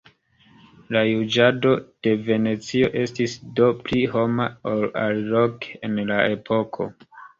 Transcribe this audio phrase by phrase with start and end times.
[0.95, 1.73] La juĝado
[2.07, 6.89] de Venecio estis do pli homa ol aliloke en la epoko.